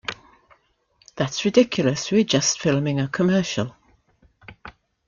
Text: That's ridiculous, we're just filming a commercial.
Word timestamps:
That's 1.15 1.45
ridiculous, 1.45 2.09
we're 2.11 2.23
just 2.23 2.59
filming 2.59 2.99
a 2.99 3.07
commercial. 3.07 3.75